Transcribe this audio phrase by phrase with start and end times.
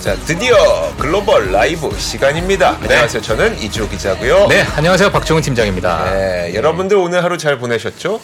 [0.00, 0.56] 자, 드디어
[0.96, 2.78] 글로벌 라이브 시간입니다.
[2.80, 3.20] 안녕하세요.
[3.20, 4.46] 저는 이주호 기자고요.
[4.48, 5.10] 네, 안녕하세요.
[5.10, 6.10] 박종훈 팀장입니다.
[6.10, 8.18] 네, 여러분들 오늘 하루 잘 보내셨죠?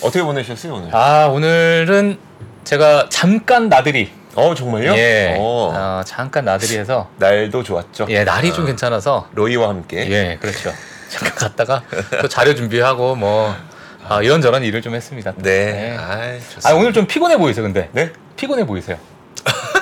[0.00, 0.96] 어떻게 보내셨어요 오늘?
[0.96, 2.18] 아, 오늘은
[2.64, 4.10] 제가 잠깐 나들이.
[4.34, 4.94] 어 정말요?
[4.94, 5.34] 예.
[5.38, 8.06] 어, 어, 잠깐 나들이 해서 날도 좋았죠.
[8.08, 10.08] 예, 날이 좀 어, 괜찮아서 로이와 함께.
[10.10, 10.72] 예, 그렇죠.
[11.10, 11.82] 잠깐 갔다가
[12.22, 13.54] 또 자료 준비하고 뭐
[14.08, 15.34] 아, 이런저런 일을 좀 했습니다.
[15.36, 15.96] 네.
[15.98, 16.70] 아, 좋습니다.
[16.70, 17.90] 아, 오늘 좀 피곤해 보이세요, 근데.
[17.92, 18.10] 네?
[18.36, 18.96] 피곤해 보이세요.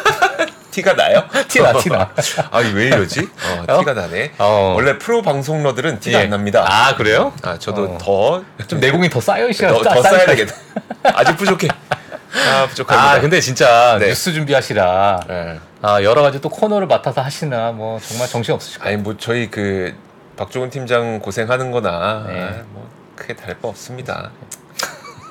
[0.79, 1.25] 티가 나요?
[1.49, 2.11] 티나, 티나.
[2.51, 3.21] 아, 왜 이러지?
[3.21, 3.79] 어, 어?
[3.81, 4.33] 티가 나네.
[4.39, 4.75] 어.
[4.77, 6.25] 원래 프로 방송러들은 티가 예.
[6.25, 6.65] 안 납니다.
[6.67, 7.33] 아, 그래요?
[7.43, 7.99] 아, 저도 어.
[8.01, 10.55] 더, 좀 내공이 더 쌓여 있어야 더, 더 써야 되겠다.
[11.03, 11.69] 아직 부족해.
[11.69, 13.11] 아, 부족합니다.
[13.11, 14.09] 아, 근데 진짜 네.
[14.09, 15.21] 뉴스 준비하시라.
[15.29, 15.61] 예.
[15.83, 18.95] 아, 여러 가지 또 코너를 맡아서 하시나 뭐 정말 정신 없으실 거예요.
[18.95, 19.95] 아니 뭐 저희 그
[20.37, 22.43] 박종훈 팀장 고생하는 거나 네.
[22.43, 24.31] 아, 뭐 크게 다를 바 없습니다.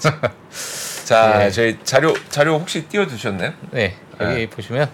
[1.06, 1.52] 자, 네.
[1.52, 3.54] 저희 자료 자료 혹시 띄워 주셨나요?
[3.72, 4.50] 네, 여기 네.
[4.50, 4.90] 보시면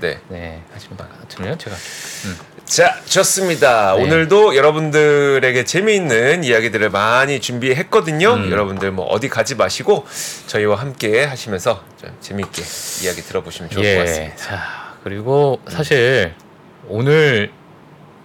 [0.00, 0.18] 네.
[0.28, 1.76] 네, 하시면 저는요 제가
[2.64, 3.94] 자, 좋습니다.
[3.96, 4.02] 네.
[4.02, 8.34] 오늘도 여러분들에게 재미있는 이야기들을 많이 준비했거든요.
[8.34, 8.50] 음.
[8.50, 10.06] 여러분들 뭐 어디 가지 마시고
[10.48, 12.62] 저희와 함께 하시면서 좀 재미있게
[13.02, 14.32] 이야기 들어보시면 좋을 것 같습니다.
[14.32, 16.34] 예, 자 그리고 사실
[16.88, 17.50] 오늘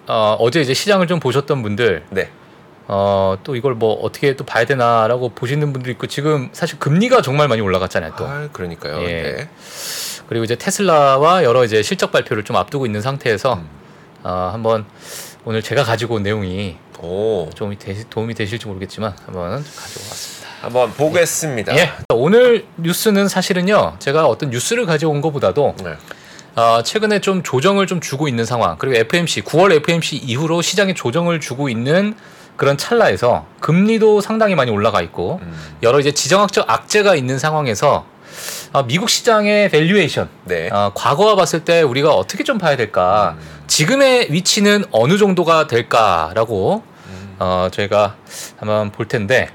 [0.07, 2.29] 어, 어제 이제 시장을 좀 보셨던 분들 네.
[2.87, 7.47] 어, 또 이걸 뭐 어떻게 또 봐야 되나라고 보시는 분들 있고 지금 사실 금리가 정말
[7.47, 9.01] 많이 올라갔잖아요 또 아, 그러니까요.
[9.03, 9.21] 예.
[9.21, 9.49] 네.
[10.27, 13.67] 그리고 이제 테슬라와 여러 이제 실적 발표를 좀 앞두고 있는 상태에서 음.
[14.23, 14.85] 어, 한번
[15.45, 17.49] 오늘 제가 가지고 온 내용이 오.
[17.53, 20.49] 좀 되- 도움이 되실지 모르겠지만 한번 가지고 왔습니다.
[20.61, 21.75] 한번 보겠습니다.
[21.77, 21.91] 예.
[22.13, 25.95] 오늘 뉴스는 사실은요, 제가 어떤 뉴스를 가져온 것보다도 네.
[26.55, 31.41] 어, 최근에 좀 조정을 좀 주고 있는 상황, 그리고 FMC 9월 FMC 이후로 시장에 조정을
[31.41, 32.15] 주고 있는
[32.55, 35.53] 그런 찰나에서 금리도 상당히 많이 올라가 있고 음.
[35.81, 38.05] 여러 이제 지정학적 악재가 있는 상황에서
[38.73, 40.69] 어, 미국 시장의 valuation, 네.
[40.69, 43.63] 어, 과거와 봤을 때 우리가 어떻게 좀 봐야 될까, 음.
[43.67, 47.35] 지금의 위치는 어느 정도가 될까라고 음.
[47.39, 48.15] 어, 저희가
[48.57, 49.49] 한번 볼 텐데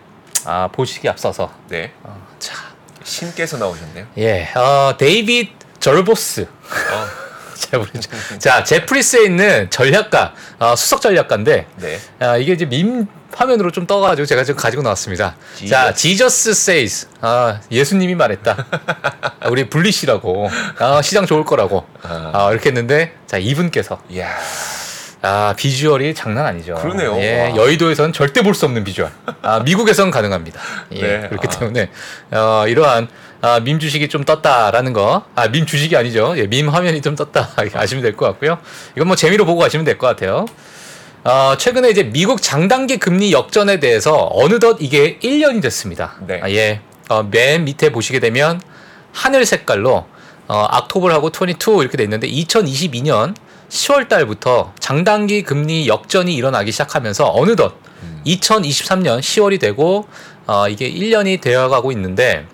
[0.44, 1.92] 아, 보시기 앞서서 네.
[2.02, 2.54] 어, 자,
[3.02, 4.06] 신께서 나오셨네요.
[4.18, 6.42] 예, 어, 데이빗 절보스.
[6.42, 7.27] 어,
[7.58, 8.10] 잘 모르죠.
[8.38, 11.98] 자, 제프리스에 있는 전략가, 어, 수석 전략가인데, 네.
[12.20, 15.36] 아, 이게 이제 밈 화면으로 좀 떠가지고 제가 지금 가지고 나왔습니다.
[15.56, 15.70] Jesus.
[15.70, 18.66] 자, Jesus says, 아, 예수님이 말했다.
[19.40, 20.48] 아, 우리 분리시라고,
[20.78, 22.30] 아, 시장 좋을 거라고, 아.
[22.32, 24.28] 아, 이렇게 했는데, 자, 이분께서, 이야.
[25.20, 26.74] 아, 비주얼이 장난 아니죠.
[26.76, 27.16] 그러네요.
[27.18, 27.56] 예, 와.
[27.56, 29.10] 여의도에선 절대 볼 수 없는 비주얼.
[29.42, 30.60] 아, 미국에선 가능합니다.
[30.92, 31.28] 예, 네.
[31.28, 31.58] 그렇기 아.
[31.58, 31.90] 때문에
[32.30, 33.08] 어, 이러한
[33.40, 36.34] 아, 밈 주식이 좀 떴다라는 거, 아, 밈 주식이 아니죠.
[36.36, 38.58] 예, 밈 화면이 좀 떴다 아시면 될 것 같고요.
[38.96, 40.46] 이건 뭐 재미로 보고 가시면 될 것 같아요.
[41.24, 46.16] 어, 최근에 이제 미국 장단기 금리 역전에 대해서 어느덧 이게 1년이 됐습니다.
[46.26, 46.40] 네.
[46.42, 46.80] 아, 예.
[47.08, 48.60] 어, 맨 밑에 보시게 되면
[49.12, 50.06] 하늘 색깔로
[50.48, 53.34] 어, 악토블하고 22 이렇게 돼 있는데 2022년
[53.68, 57.74] 10월 달부터 장단기 금리 역전이 일어나기 시작하면서 어느덧
[58.26, 60.06] 2023년 10월이 되고
[60.46, 62.46] 어, 이게 1년이 되어가고 있는데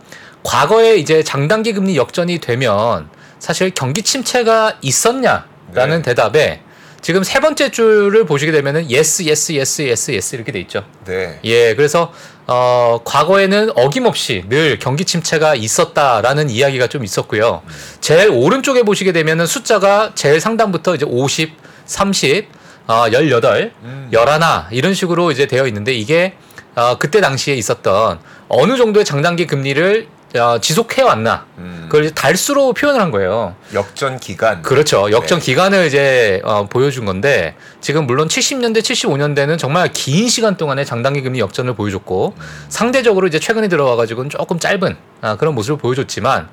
[0.45, 3.09] 과거에 이제 장단기 금리 역전이 되면
[3.41, 5.45] 사실 경기 침체가 있었냐라는
[5.75, 6.03] 네.
[6.03, 6.61] 대답에
[7.01, 10.85] 지금 세 번째 줄을 보시게 되면은 yes, yes, yes, yes, yes 이렇게 돼 있죠.
[11.05, 11.39] 네.
[11.45, 12.13] 예, 그래서
[12.47, 17.63] 어, 과거에는 어김없이 늘 경기 침체가 있었다라는 이야기가 좀 있었고요.
[18.01, 21.53] 제일 오른쪽에 보시게 되면은 숫자가 제일 상단부터 이제 50,
[21.85, 22.49] 30,
[22.87, 24.11] 어, 18, 음.
[24.11, 24.41] 11
[24.71, 26.35] 이런 식으로 이제 되어 있는데 이게
[26.75, 28.19] 어, 그때 당시에 있었던
[28.49, 31.87] 어느 정도의 장단기 금리를 어, 지속해 왔나 음.
[31.89, 33.55] 그걸 이제 달수로 표현을 한 거예요.
[33.73, 34.63] 역전 기간.
[34.63, 35.11] 그렇죠.
[35.13, 35.45] 역전 네.
[35.45, 41.39] 기간을 이제 어, 보여준 건데 지금 물론 70년대, 75년대는 정말 긴 시간 동안의 장단기 금리
[41.39, 42.35] 역전을 보여줬고
[42.69, 46.49] 상대적으로 이제 최근에 들어와 가지고는 조금 짧은 아, 그런 모습을 보여줬지만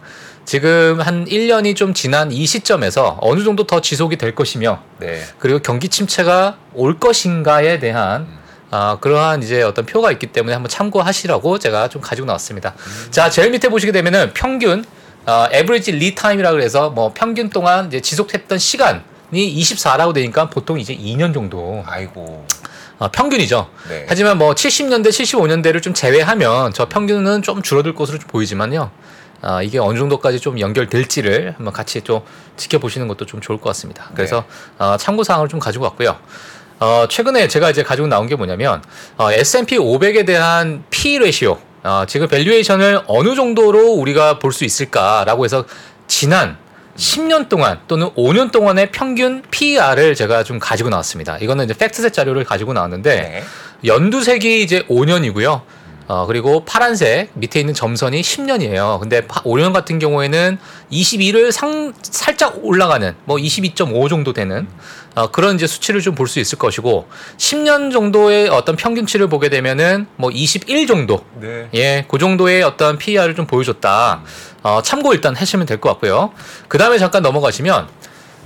[0.45, 5.23] 지금 한 1년이 좀 지난 이 시점에서 어느 정도 더 지속이 될 것이며 네.
[5.39, 8.27] 그리고 경기 침체가 올 것인가에 대한
[8.71, 12.73] 아, 그러한 이제 어떤 표가 있기 때문에 한번 참고하시라고 제가 좀 가지고 나왔습니다.
[13.11, 14.85] 자, 제일 밑에 보시게 되면은 평균
[15.25, 19.01] 어, average lead time이라 그래서 뭐 평균 동안 이제 지속했던 시간이
[19.33, 22.47] 24라고 되니까 보통 이제 2년 정도 아이고.
[22.97, 23.67] 어, 평균이죠.
[23.89, 24.05] 네.
[24.07, 28.91] 하지만 뭐 70년대, 75년대를 좀 제외하면 저 평균은 좀 줄어들 것으로 좀 보이지만요.
[29.41, 32.21] 아, 이게 어느 정도까지 좀 연결될지를 한번 같이 좀
[32.57, 34.11] 지켜보시는 것도 좀 좋을 것 같습니다.
[34.13, 34.45] 그래서
[34.77, 36.15] 어, 참고 사항을 좀 가지고 왔고요.
[36.81, 38.81] 어, 최근에 제가 이제 가지고 나온 게 뭐냐면
[39.17, 45.45] 어, S&P 500에 대한 PE ratio 어, 지금 valuation을 어느 정도로 우리가 볼 수 있을까라고
[45.45, 45.65] 해서
[46.07, 46.57] 지난
[46.97, 51.37] 10년 동안 또는 5년 동안의 평균 PER을 제가 좀 가지고 나왔습니다.
[51.37, 53.43] 이거는 이제 FactSet 자료를 가지고 나왔는데 네.
[53.85, 55.61] 연두색이 이제 5년이고요.
[56.11, 58.99] 어, 그리고 파란색 밑에 있는 점선이 10년이에요.
[58.99, 60.57] 근데 5년 같은 경우에는
[60.91, 64.67] 22를 상, 살짝 올라가는 뭐 22.5 정도 되는
[65.15, 70.07] 어, 그런 이제 수치를 좀 볼 수 있을 것이고 10년 정도의 어떤 평균치를 보게 되면은
[70.17, 71.69] 뭐 21 정도 네.
[71.75, 74.21] 예, 그 정도의 어떤 PER을 좀 보여줬다.
[74.63, 76.33] 어, 참고 일단 하시면 될 것 같고요.
[76.67, 77.87] 그 다음에 잠깐 넘어가시면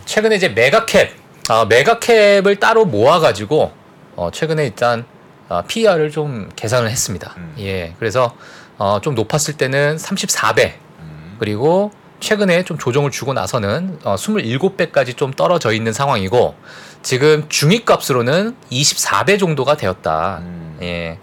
[0.06, 1.14] 최근에 이제 메가캡,
[1.50, 3.72] 어, 메가캡을 따로 모아가지고
[4.18, 5.06] 어, 최근에 일단
[5.50, 7.34] 어, PER을 좀 계산을 했습니다.
[7.38, 7.54] 음.
[7.60, 8.36] 예, 그래서
[8.78, 11.36] 어, 좀 높았을 때는 34배 음.
[11.40, 16.56] 그리고 최근에 좀 조정을 주고 나서는 어, 27배까지 좀 떨어져 있는 상황이고
[17.04, 20.40] 지금 중위값으로는 24배 정도가 되었다.
[20.42, 20.78] 음.
[20.82, 21.20] 예.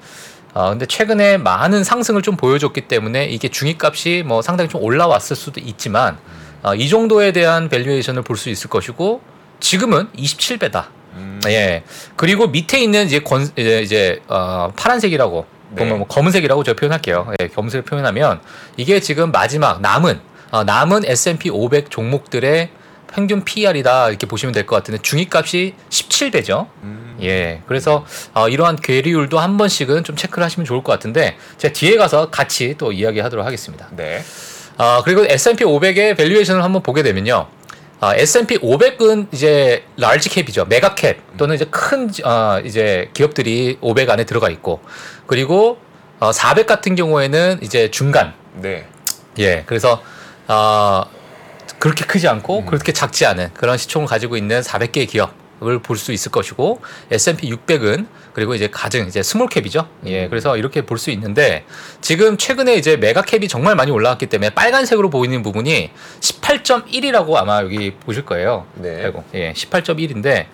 [0.55, 5.61] 어, 근데 최근에 많은 상승을 좀 보여줬기 때문에 이게 중위값이 뭐 상당히 좀 올라왔을 수도
[5.61, 6.19] 있지만
[6.63, 9.23] 어, 이 정도에 대한 valuation을 볼 수 있을 것이고
[9.61, 10.87] 지금은 27배다.
[11.15, 11.41] 음.
[11.47, 11.83] 예.
[12.17, 15.77] 그리고 밑에 있는 이제 권 이제, 이제 어, 파란색이라고 네.
[15.85, 17.33] 보면 뭐 검은색이라고 제가 표현할게요.
[17.41, 18.41] 예, 검은색을 표현하면
[18.77, 20.21] 이게 지금 마지막 남은
[20.51, 22.71] 어, 남은 S&P 500 종목들의
[23.15, 26.69] 평균 PER이다 이렇게 보시면 될 것 같은데 중위값이 17배죠.
[26.83, 27.19] 음.
[27.23, 28.05] 예, 그래서
[28.35, 32.75] 어, 이러한 괴리율도 한 번씩은 좀 체크를 하시면 좋을 것 같은데 제가 뒤에 가서 같이
[32.79, 33.89] 또 이야기하도록 하겠습니다.
[33.93, 34.23] 네.
[34.79, 37.47] 아 그리고 S&P 500의 valuation을 한번 보게 되면요.
[38.03, 40.65] 아, S&P 500은 이제 large cap이죠.
[40.65, 44.81] mega cap 또는 이제 큰 어, 이제 기업들이 500 안에 들어가 있고
[45.29, 45.79] 그리고
[46.19, 48.35] 어, 400 같은 경우에는 이제 중간.
[48.55, 48.89] 네.
[49.39, 49.63] 예.
[49.67, 50.03] 그래서
[50.49, 51.05] 어,
[51.79, 52.67] 그렇게 크지 않고 음.
[52.67, 56.81] 그렇게 작지 않은 그런 시총을 가지고 있는 400개의 기업을 볼 수 있을 것이고
[57.13, 59.87] S&P 600은 그리고 이제 가장 이제 small cap이죠.
[60.07, 60.29] 예.
[60.29, 61.65] 그래서 이렇게 볼 수 있는데
[62.01, 65.91] 지금 최근에 이제 mega cap이 정말 많이 올라왔기 때문에 빨간색으로 보이는 부분이
[66.21, 68.67] 18.1이라고 아마 여기 보실 거예요.
[68.75, 69.05] 네.
[69.05, 70.47] 아이고, 예, 18.1인데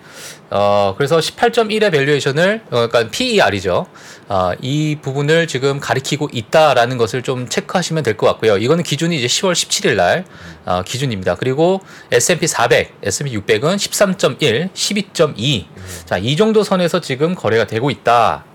[0.51, 3.85] 어 그래서 18.1의 valuation을 어, 그러니까 PER이죠.
[4.29, 8.57] 어, 이 부분을 지금 가리키고 있다라는 것을 좀 체크하시면 될 것 같고요.
[8.57, 10.25] 이거는 기준이 이제 10월 17일 날
[10.65, 11.35] 어, 기준입니다.
[11.35, 11.81] 그리고
[12.11, 15.65] S&P 400, S&P 600은 13.1, 12.2.
[16.05, 18.45] 자, 이 정도 선에서 지금 거래가 되고 있다.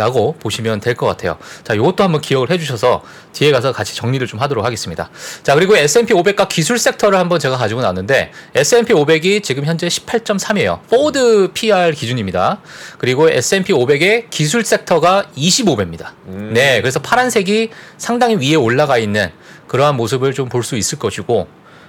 [0.00, 1.36] 라고 보시면 될 것 같아요.
[1.62, 3.02] 자, 이것도 한번 기억을 해주셔서
[3.34, 5.10] 뒤에 가서 같이 정리를 좀 하도록 하겠습니다.
[5.42, 10.80] 자, 그리고 S&P 500과 기술 sector를 한번 제가 가지고 나왔는데 S&P 500이 지금 현재 18.3이에요.
[10.88, 12.60] forward PER 기준입니다.
[12.98, 16.12] 그리고 S&P 500의 기술 sector가 25배입니다.
[16.28, 16.50] 음.
[16.54, 19.30] 네, 그래서 파란색이 상당히 위에 올라가 있는
[19.68, 21.46] 그러한 모습을 좀 볼 수 있을 것이고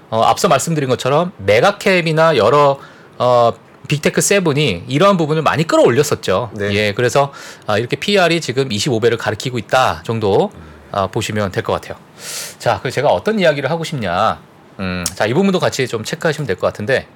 [0.09, 2.77] 어, 앞서 말씀드린 것처럼 mega cap이나 여러
[3.17, 3.53] 어,
[3.87, 6.51] big tech seven이 이러한 부분을 많이 끌어올렸었죠.
[6.53, 6.73] 네.
[6.73, 7.33] 예, 그래서
[7.67, 10.51] 아, 이렇게 PER이 지금 25배를 가리키고 있다 정도
[10.91, 11.97] 아, 보시면 될 것 같아요.
[12.59, 14.39] 자, 그래서 제가 어떤 이야기를 하고 싶냐.
[14.79, 17.07] 음, 자, 이 부분도 같이 좀 체크하시면 될 것 같은데.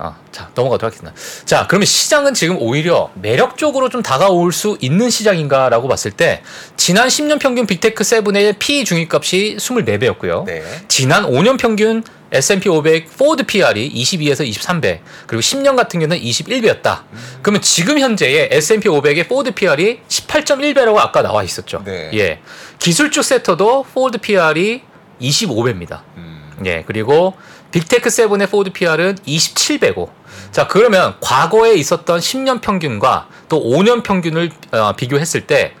[0.00, 1.12] 아, 자, 넘어가도록 하겠습니다.
[1.44, 6.42] 자, 그러면 시장은 지금 오히려 매력적으로 좀 다가올 수 있는 시장인가라고 봤을 때,
[6.76, 10.44] 지난 10년 평균 big tech seven의 PE 중위값이 24배였고요.
[10.44, 10.62] 네.
[10.86, 17.02] 지난 5년 평균 S&P 500 forward PER이 22에서 23배, 그리고 10년 같은 경우는 21배였다.
[17.42, 21.82] 그러면 지금 현재의 S&P 500의 forward PER이 18.1배라고 아까 나와 있었죠.
[21.84, 22.10] 네.
[22.14, 22.40] 예.
[22.78, 24.82] 기술주 섹터도 포드 PR이
[25.20, 26.02] 25배입니다.
[26.16, 26.50] 음.
[26.66, 27.34] 예, 그리고
[27.72, 30.10] 빅테크 세븐의 포드 PR은 27배고.
[30.50, 35.74] 자, 그러면 과거에 있었던 10년 평균과 또 5년 평균을 어, 비교했을 때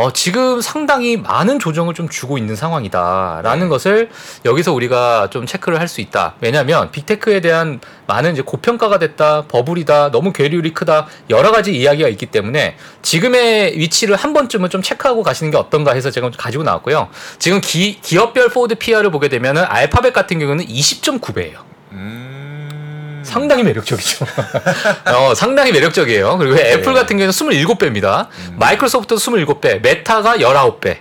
[0.00, 3.68] 어, 지금 상당히 많은 조정을 좀 주고 있는 상황이다라는 네.
[3.68, 4.08] 것을
[4.46, 6.36] 여기서 우리가 좀 체크를 할 수 있다.
[6.40, 12.08] 왜냐하면 big tech에 대한 많은 이제 고평가가 됐다, 버블이다, 너무 괴리율이 크다 여러 가지 이야기가
[12.10, 17.08] 있기 때문에 지금의 위치를 한 번쯤은 좀 체크하고 가시는 게 어떤가 해서 제가 가지고 나왔고요.
[17.40, 21.56] 지금 기, 기업별 forward PER을 보게 되면은 알파벳 같은 경우는 20.9배예요.
[21.90, 22.19] 음.
[23.22, 24.24] 상당히 매력적이죠.
[25.14, 26.38] 어, 상당히 매력적이에요.
[26.38, 28.28] 그리고 애플 같은 경우는 27배입니다.
[28.56, 30.98] 마이크로소프트 27배, 메타가 19배,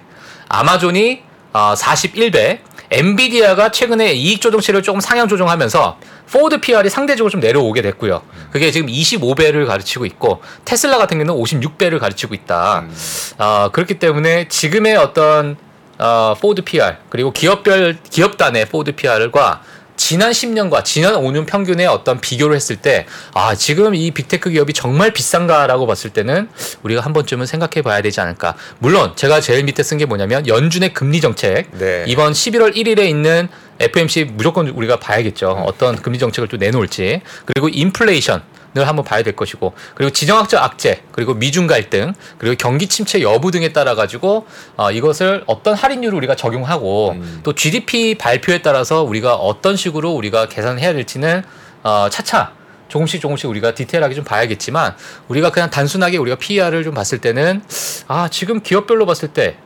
[0.47, 1.21] 아마존이
[1.53, 2.59] 어, 41배,
[2.91, 5.97] 엔비디아가 최근에 이익 조정치를 조금 상향 조정하면서
[6.31, 8.21] forward PER이 상대적으로 좀 내려오게 됐고요.
[8.51, 12.79] 그게 지금 25배를 가르치고 있고 테슬라 같은 경우는 56배를 가르치고 있다.
[12.79, 12.95] 음.
[13.38, 15.57] 어, 그렇기 때문에 지금의 어떤
[15.99, 19.62] 어, forward PER 그리고 기업별 기업단의 forward PER과
[20.00, 25.12] 지난 10년과 지난 5년 평균의 어떤 비교를 했을 때, 아, 지금 이 빅테크 기업이 정말
[25.12, 26.48] 비싼가라고 봤을 때는
[26.84, 28.56] 우리가 한 번쯤은 생각해 봐야 되지 않을까.
[28.79, 31.70] 물론 제가 제일 밑에 쓴 게 뭐냐면 연준의 금리 정책.
[31.77, 32.06] 네.
[32.08, 33.50] 이번 11월 1일에 있는
[33.81, 35.50] FOMC 무조건 우리가 봐야겠죠.
[35.68, 37.22] 어떤 금리 정책을 또 내놓을지.
[37.44, 38.41] 그리고 인플레이션.
[38.77, 43.49] 을 한번 봐야 될 것이고 그리고 지정학적 악재 그리고 미중 갈등 그리고 경기 침체 여부
[43.49, 44.45] 등에 따라 가지고
[44.77, 47.39] 어, 이것을 어떤 할인율을 우리가 적용하고 음.
[47.41, 51.43] 또 GDP 발표에 따라서 우리가 어떤 식으로 우리가 계산해야 될지는
[51.81, 52.51] 어, 차차
[52.89, 54.95] 조금씩 조금씩 우리가 디테일하게 좀 봐야겠지만
[55.29, 57.63] 우리가 그냥 단순하게 우리가 PER을 좀 봤을 때는
[58.07, 59.57] 아 지금 기업별로 봤을 때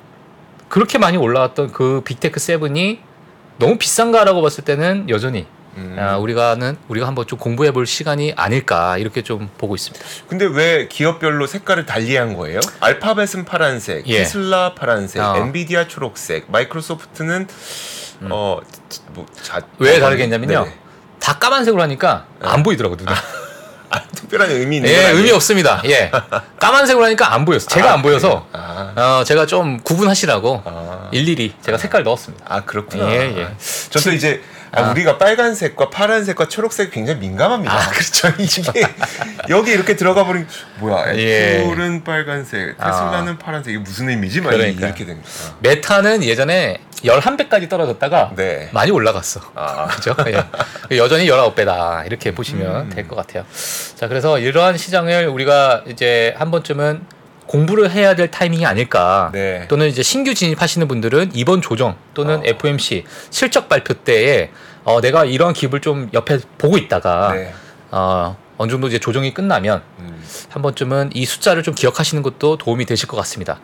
[0.69, 2.99] 그렇게 많이 올라왔던 그 빅테크 세븐이
[3.59, 5.45] 너무 비싼가라고 봤을 때는 여전히
[5.77, 5.95] 음.
[5.99, 10.05] 아, 우리가는 우리가 한번 좀 공부해 볼 시간이 아닐까 이렇게 좀 보고 있습니다.
[10.27, 12.59] 근데 왜 기업별로 색깔을 달리한 거예요?
[12.79, 14.19] 알파벳은 파란색, 예.
[14.19, 15.33] 테슬라 파란색, 어.
[15.33, 15.41] 음.
[15.43, 17.47] 엔비디아 초록색, 마이크로소프트는
[18.29, 20.63] 어뭐자 왜 다르게 했냐면요.
[20.63, 20.77] 네네.
[21.19, 22.47] 다 까만색으로 하니까 네.
[22.49, 23.11] 안 보이더라고 눈에.
[23.89, 25.09] 아, 특별한 의미 있는 예?
[25.11, 25.79] 의미 없습니다.
[25.85, 26.11] 예,
[26.59, 27.67] 까만색으로 하니까 안 보였어.
[27.67, 31.09] 제가 아, 안 보여서 아, 어, 제가 좀 구분하시라고 아.
[31.11, 32.43] 일일이 제가 색깔 넣었습니다.
[32.47, 33.07] 아 그렇구나.
[33.11, 33.47] 예, 예.
[33.91, 34.41] 저도 이제
[34.75, 34.91] 아, 아.
[34.91, 37.73] 우리가 빨간색과 파란색과 초록색 굉장히 민감합니다.
[37.73, 38.27] 아, 그렇죠.
[38.39, 38.81] 이게
[39.49, 40.47] 여기 이렇게 들어가 버린
[40.79, 41.15] 뭐야?
[41.15, 41.59] 예.
[41.61, 43.73] 애플은 빨간색, 테슬라는 파란색.
[43.73, 44.41] 이게 무슨 의미지?
[44.41, 44.87] 막 그러니까요.
[44.87, 45.29] 이렇게 됩니다.
[45.59, 48.69] 메타는 예전에 11배까지 떨어졌다가 네.
[48.71, 49.41] 많이 올라갔어.
[49.53, 49.87] 아.
[49.93, 50.15] 그죠?
[50.27, 50.97] 예.
[50.97, 52.05] 여전히 19배다.
[52.07, 52.89] 이렇게 보시면 음.
[52.89, 53.45] 될것 같아요.
[53.95, 57.22] 자, 그래서 이러한 시장을 우리가 이제 한 번쯤은
[57.53, 59.29] 공부를 해야 될 타이밍이 아닐까.
[59.31, 59.67] 네.
[59.67, 62.41] 또는 이제 신규 진입하시는 분들은 이번 조정 또는 어.
[62.43, 64.49] FMC 실적 발표 때에
[64.83, 67.53] 어, 내가 이런 기업을 좀 옆에 보고 있다가 네.
[67.91, 70.23] 어, 어느 정도 이제 조정이 끝나면 음.
[70.49, 73.59] 한 번쯤은 이 숫자를 좀 기억하시는 것도 도움이 되실 것 같습니다.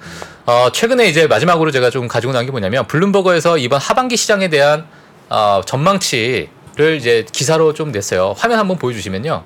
[0.46, 4.86] 어, 최근에 이제 마지막으로 제가 좀 가지고 나온 게 뭐냐면 블룸버그에서 이번 하반기 시장에 대한
[5.30, 8.36] 어, 전망치를 이제 기사로 좀 냈어요.
[8.38, 9.44] 화면 한번 보여주시면요.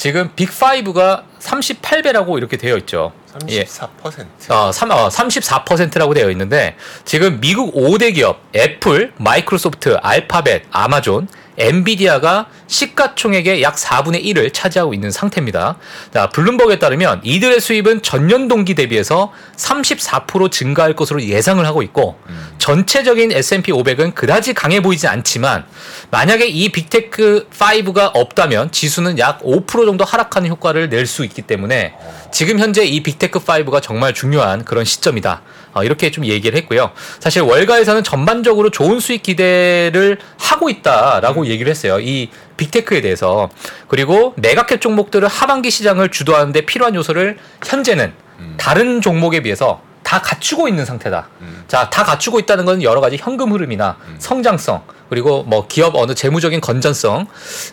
[0.00, 3.12] 지금 빅5가 38배라고 이렇게 되어 있죠.
[3.50, 3.64] 예.
[3.64, 4.50] 34%.
[4.50, 11.28] 어, 3, 어, 34%라고 되어 있는데 지금 미국 5대 기업 애플, 마이크로소프트, 알파벳, 아마존,
[11.60, 15.76] 엔비디아가 시가총액의 약 4분의 1을 차지하고 있는 상태입니다.
[16.12, 22.18] 자, 블룸버그에 따르면 이들의 수입은 전년 동기 대비해서 34% 증가할 것으로 예상을 하고 있고
[22.58, 25.66] 전체적인 S&P 500은 그다지 강해 보이지 않지만
[26.10, 31.94] 만약에 이 빅테크 5가 없다면 지수는 약 5% 정도 하락하는 효과를 낼 수 있기 때문에
[32.30, 35.42] 지금 현재 이 빅테크 5가 정말 중요한 그런 시점이다.
[35.72, 36.90] 어, 이렇게 좀 얘기를 했고요.
[37.20, 41.98] 사실 월가에서는 전반적으로 좋은 수익 기대를 하고 있다라고 얘기를 했어요.
[42.00, 43.48] 이 빅테크에 대해서.
[43.88, 48.12] 그리고 메가캡 종목들을 하반기 시장을 주도하는데 필요한 요소를 현재는
[48.56, 51.28] 다른 종목에 비해서 다 갖추고 있는 상태다.
[51.42, 51.64] 음.
[51.68, 56.60] 자, 다 갖추고 있다는 건 여러 가지 현금 흐름이나 성장성, 그리고 뭐 기업 어느 재무적인
[56.60, 57.26] 건전성,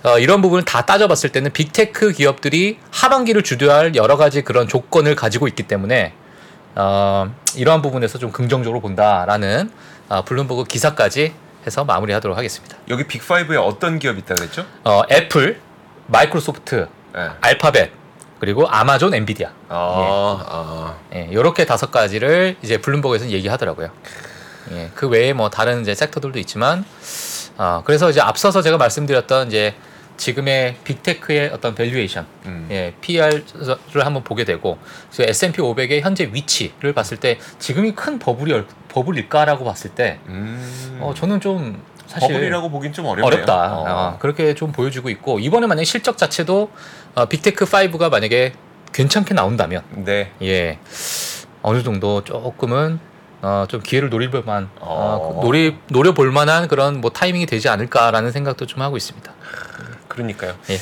[0.03, 5.47] 어, 이런 부분을 다 따져봤을 때는 빅테크 기업들이 하반기를 주도할 여러 가지 그런 조건을 가지고
[5.47, 6.13] 있기 때문에
[6.77, 9.71] 어, 이러한 부분에서 좀 긍정적으로 본다라는
[10.09, 11.33] 어, 블룸버그 기사까지
[11.65, 12.77] 해서 마무리하도록 하겠습니다.
[12.89, 14.63] 여기 빅5에 어떤 기업 있다 그랬죠?
[14.83, 15.59] 어, 애플,
[16.05, 17.29] 마이크로소프트, 네.
[17.41, 17.91] 알파벳,
[18.39, 19.49] 그리고 아마존, 엔비디아.
[19.69, 20.97] 아, 아.
[21.15, 23.89] 예, 요렇게 다섯 가지를 이제 블룸버그에서는 얘기하더라고요.
[24.71, 26.85] 예, 그 외에 뭐 다른 이제 섹터들도 있지만,
[27.57, 29.75] 아 그래서 이제 앞서서 제가 말씀드렸던 이제
[30.17, 32.67] 지금의 빅테크의 어떤 valuation, 음.
[32.71, 33.43] 예, PER을
[34.05, 34.77] 한번 보게 되고,
[35.11, 40.97] 그래서 S&P 500의 현재 위치를 봤을 때 지금이 큰 버블이 얼- 버블일까라고 봤을 때, 음.
[41.01, 43.25] 어 저는 좀 사실 버블이라고 보긴 좀 어렵네요.
[43.25, 43.73] 어렵다.
[43.77, 43.85] 어.
[43.87, 46.71] 어, 그렇게 좀 보여주고 있고 이번에 만약 에 실적 자체도
[47.15, 48.53] 어, 빅테크 5가 만약에
[48.93, 50.31] 괜찮게 나온다면 네.
[50.41, 50.79] 예
[51.61, 52.99] 어느 정도 조금은
[53.41, 55.41] 어, 좀 기회를 노릴 만한 어, 어.
[55.43, 59.31] 노리 노려볼 만한 그런 뭐 타이밍이 되지 않을까라는 생각도 좀 하고 있습니다.
[60.17, 60.55] 그러니까요.
[60.71, 60.79] 예.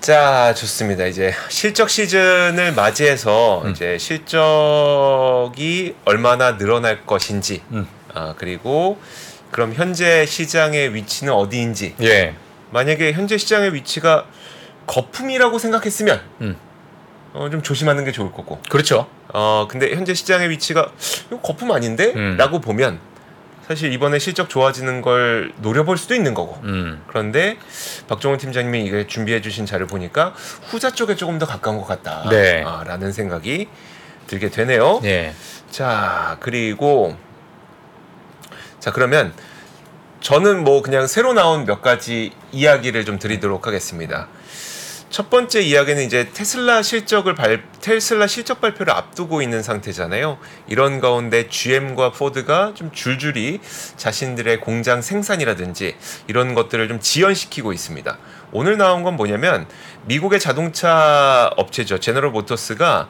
[0.00, 1.06] 자, 좋습니다.
[1.06, 3.72] 이제 실적 시즌을 맞이해서 음.
[3.72, 7.88] 이제 실적이 얼마나 늘어날 것인지, 음.
[8.14, 8.98] 아, 그리고
[9.50, 12.34] 그럼 현재 시장의 위치는 어디인지, 예.
[12.70, 14.26] 만약에 현재 시장의 위치가
[14.86, 16.56] 거품이라고 생각했으면 음.
[17.32, 19.08] 어, 좀 조심하는 게 좋을 거고, 그렇죠.
[19.34, 20.92] 어, 근데 현재 시장의 위치가
[21.26, 22.12] 이거 거품 아닌데?
[22.14, 22.36] 음.
[22.38, 23.00] 라고 보면
[23.66, 26.58] 사실 이번에 실적 좋아지는 걸 노려볼 수도 있는 거고.
[26.62, 27.02] 음.
[27.08, 27.56] 그런데
[28.06, 30.34] 박종원 팀장님이 이게 준비해 주신 자를 보니까
[30.68, 32.28] 후자 쪽에 조금 더 가까운 것 같다.
[32.30, 32.62] 네.
[32.64, 33.68] 아, 라는 생각이
[34.28, 35.00] 들게 되네요.
[35.04, 35.34] 예.
[35.70, 37.16] 자, 그리고
[38.78, 39.32] 자, 그러면
[40.20, 44.28] 저는 뭐 그냥 새로 나온 몇 가지 이야기를 좀 드리도록 하겠습니다.
[45.08, 50.38] 첫 번째 이야기는 이제 테슬라 실적을 발 테슬라 실적 발표를 앞두고 있는 상태잖아요.
[50.66, 53.60] 이런 가운데 GM과 포드가 좀 줄줄이
[53.96, 55.94] 자신들의 공장 생산이라든지
[56.26, 58.18] 이런 것들을 좀 지연시키고 있습니다.
[58.52, 59.66] 오늘 나온 건 뭐냐면
[60.06, 61.98] 미국의 자동차 업체죠.
[61.98, 63.08] 제너럴 모터스가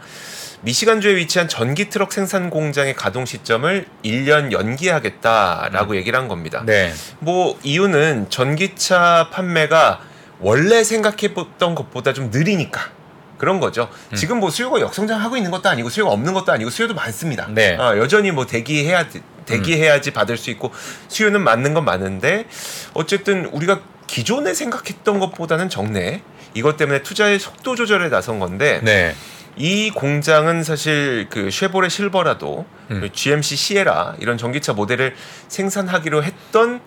[0.63, 6.63] 미시간주에 위치한 전기 트럭 생산 공장의 가동 시점을 1년 연기하겠다라고 얘기를 한 겁니다.
[6.67, 6.93] 네.
[7.21, 10.01] 뭐 이유는 전기차 판매가
[10.41, 12.91] 원래 생각해봤던 것보다 좀 느리니까
[13.39, 13.89] 그런 거죠.
[14.13, 14.17] 음.
[14.17, 17.49] 지금 뭐 수요가 역성장하고 있는 것도 아니고 수요가 없는 것도 아니고 수요도 많습니다.
[17.51, 17.77] 네.
[17.79, 19.07] 아, 여전히 뭐 대기해야
[19.45, 20.73] 대기해야지 받을 수 있고
[21.09, 22.47] 수요는 맞는 건 맞는데
[22.95, 26.23] 어쨌든 우리가 기존에 생각했던 것보다는 적네.
[26.55, 29.15] 이것 때문에 투자의 속도 조절에 나선 건데 네.
[29.57, 33.01] 이 공장은 사실 그 쉐보레 실버라도 음.
[33.01, 35.15] 그리고 GMC 시에라 이런 전기차 모델을
[35.49, 36.81] 생산하기로 했던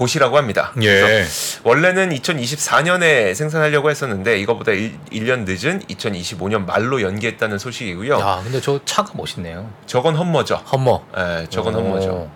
[0.00, 0.70] 곳이라고 합니다.
[0.74, 1.26] 그래서 예.
[1.62, 8.18] 원래는 2024년에 생산하려고 했었는데 이거보다 1, 년 늦은 2025년 말로 연기했다는 소식이고요.
[8.18, 9.70] 야, 근데 저 차가 멋있네요.
[9.84, 10.54] 저건 험머죠.
[10.72, 11.02] 험머.
[11.18, 12.30] 예, 저건 험머죠.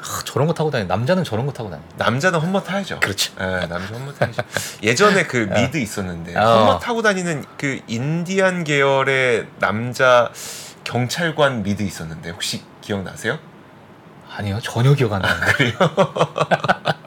[0.00, 0.86] 하, 저런 거 타고 다니.
[0.86, 1.80] 남자는 저런 거 타고 다니.
[1.96, 2.98] 남자는 험머 타야죠.
[2.98, 3.32] 그렇죠.
[3.40, 4.42] 예, 남자 험머 타야죠.
[4.82, 6.42] 예전에 그 미드 있었는데 어.
[6.42, 10.32] 험머 타고 다니는 그 인디안 계열의 남자
[10.82, 13.38] 경찰관 미드 있었는데 혹시 기억나세요?
[14.36, 15.74] 아니요, 전혀 기억 안 나는데.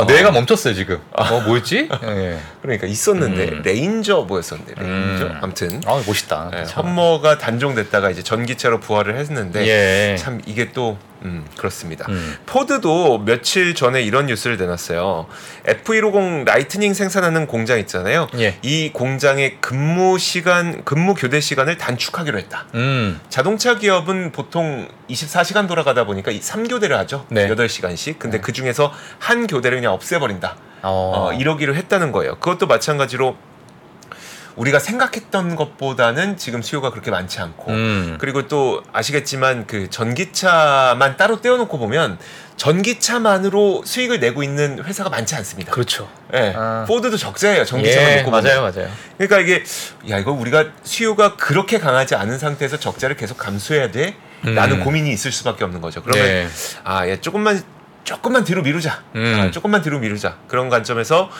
[0.00, 0.98] 어, 뇌가 멈췄어요 지금.
[1.12, 1.88] 어 뭐였지?
[2.04, 2.38] 예.
[2.62, 3.62] 그러니까 있었는데 음.
[3.62, 5.38] 레인저 뭐였었는데 레인저 음.
[5.42, 6.50] 아무튼 아 멋있다.
[6.54, 6.86] 예, 참.
[6.86, 10.16] 험머가 단종됐다가 이제 전기차로 부활을 했는데 예.
[10.16, 12.06] 참 이게 또 음, 그렇습니다.
[12.08, 12.36] 음.
[12.46, 15.26] 포드도 며칠 전에 이런 뉴스를 내놨어요.
[15.66, 18.28] F150 라이트닝 생산하는 공장 있잖아요.
[18.38, 18.58] 예.
[18.62, 22.66] 이 공장의 근무 시간, 근무 교대 시간을 단축하기로 했다.
[22.74, 23.20] 음.
[23.28, 27.26] 자동차 기업은 보통 24시간 돌아가다 보니까 3교대를 하죠.
[27.28, 27.48] 네.
[27.48, 28.18] 8시간씩.
[28.18, 30.56] 근데 그 중에서 한 교대를 그냥 없애버린다.
[30.82, 31.12] 어.
[31.14, 32.36] 어, 이러기로 했다는 거예요.
[32.36, 33.36] 그것도 마찬가지로
[34.60, 38.16] 우리가 생각했던 것보다는 지금 수요가 그렇게 많지 않고 음.
[38.20, 42.18] 그리고 또 아시겠지만 그 전기차만 따로 떼어놓고 보면
[42.56, 45.72] 전기차만으로 수익을 내고 있는 회사가 많지 않습니다.
[45.72, 46.10] 그렇죠.
[46.34, 46.84] 예, 아.
[46.86, 47.64] 포드도 적자예요.
[47.64, 48.44] 전기차만 예, 놓고 보면.
[48.44, 48.90] 맞아요, 맞아요.
[49.16, 49.64] 그러니까 이게
[50.10, 54.14] 야 이거 우리가 수요가 그렇게 강하지 않은 상태에서 적자를 계속 감수해야 돼?
[54.42, 54.84] 라는 음.
[54.84, 56.02] 고민이 있을 수밖에 없는 거죠.
[56.02, 56.48] 그러면 네.
[56.84, 57.62] 아, 야 조금만
[58.04, 59.02] 조금만 뒤로 미루자.
[59.14, 59.36] 음.
[59.38, 60.36] 아, 조금만 뒤로 미루자.
[60.48, 61.30] 그런 관점에서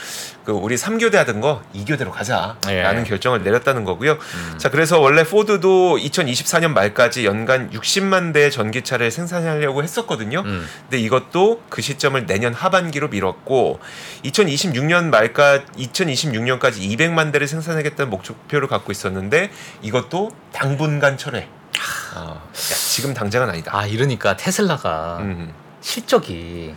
[0.45, 2.85] 그 우리 3교대 하던 거 2교대로 가자라는 예.
[2.85, 3.05] 음.
[3.05, 4.19] 결정을 내렸다는 거고요.
[4.57, 10.41] 자, 그래서 원래 포드도 2024년 말까지 연간 60만 대의 전기차를 생산하려고 했었거든요.
[10.41, 10.67] 음.
[10.83, 13.81] 근데 이것도 그 시점을 내년 하반기로 미뤘고
[14.25, 19.51] 2026년 말까 2026년까지 200만 대를 생산하겠다는 목표를 갖고 있었는데
[19.83, 21.49] 이것도 당분간 철회.
[22.15, 23.71] 아, 야, 지금 당장은 아니다.
[23.75, 26.75] 아 이러니까 테슬라가 음, 실적이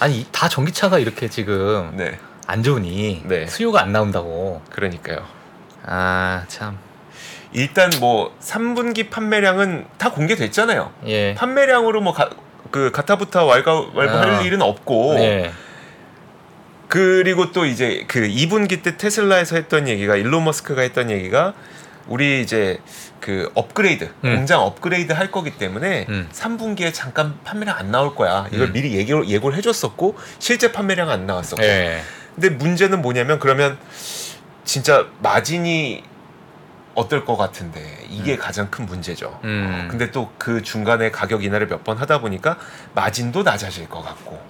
[0.00, 3.46] 아니 다 전기차가 이렇게 지금 네, 안 좋으니 네.
[3.46, 4.62] 수요가 안 나온다고.
[4.70, 5.26] 그러니까요.
[5.84, 6.78] 아 참.
[7.52, 10.92] 일단 뭐 3분기 판매량은 다 공개됐잖아요.
[11.06, 11.34] 예.
[11.34, 12.14] 판매량으로 뭐
[12.70, 14.40] 그 가타부타 왈가 왈부할 아.
[14.42, 15.50] 일은 없고 네.
[16.88, 21.54] 그리고 또 이제 그 2분기 때 테슬라에서 했던 얘기가 일론 머스크가 했던 얘기가
[22.08, 22.78] 우리 이제
[23.20, 24.36] 그 업그레이드 음.
[24.36, 26.28] 공장 업그레이드 할 거기 때문에 음.
[26.32, 28.72] 3분기에 잠깐 판매량 안 나올 거야 이걸 음.
[28.72, 32.00] 미리 예고, 예고를 해줬었고 실제 판매량 안 나왔었고 예.
[32.34, 33.78] 근데 문제는 뭐냐면 그러면
[34.64, 36.02] 진짜 마진이
[36.94, 39.38] 어떨 것 같은데 이게 가장 큰 문제죠.
[39.44, 39.84] 음.
[39.86, 42.56] 어, 근데 또 그 중간에 가격 인하를 몇 번 하다 보니까
[42.94, 44.40] 마진도 낮아질 것 같고